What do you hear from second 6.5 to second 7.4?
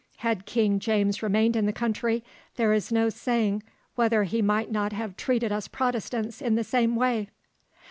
the same way."